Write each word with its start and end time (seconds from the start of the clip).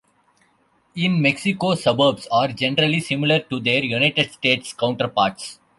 In 0.95 1.21
Mexico, 1.21 1.75
suburbs 1.75 2.25
are 2.31 2.47
generally 2.47 2.99
similar 3.01 3.37
to 3.37 3.59
their 3.59 3.83
United 3.83 4.31
States 4.31 4.73
counterparts. 4.73 5.59